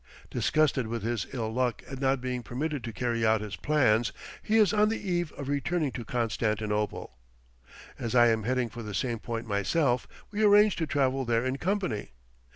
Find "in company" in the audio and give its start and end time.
11.45-12.13